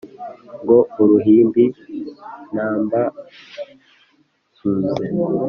[0.61, 1.63] ngo uruhimbi
[2.53, 5.05] numberszuze